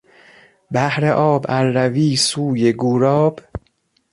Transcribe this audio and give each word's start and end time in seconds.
بهر 0.71 1.05
آب 1.05 1.45
ار 1.49 1.85
روی 1.87 2.15
سوی 2.15 2.73
گوراب... 2.73 3.39